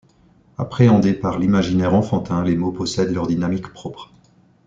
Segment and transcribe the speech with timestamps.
[0.57, 4.11] Appréhendés par l'imaginaire enfantin, les mots possèdent leur dynamique propre.